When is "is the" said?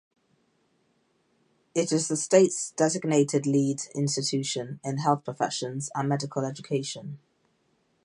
1.91-2.17